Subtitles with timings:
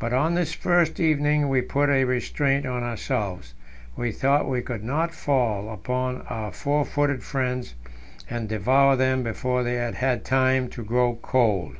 [0.00, 3.54] But on this first evening we put a restraint on ourselves;
[3.94, 7.76] we thought we could not fall upon our four footed friends
[8.28, 11.76] and devour them before they had had time to grow cold.